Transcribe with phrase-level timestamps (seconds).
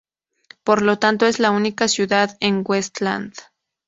[0.63, 3.35] Por lo tanto, es la única "ciudad" en Westland.